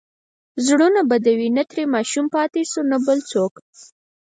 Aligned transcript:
زړونه 0.65 1.01
بدوي، 1.09 1.49
نه 1.57 1.63
ترې 1.69 1.83
ماشوم 1.95 2.25
پاتې 2.35 2.61
شو، 2.71 2.81
نه 2.91 2.97
بل 3.05 3.19
څوک. 3.31 3.53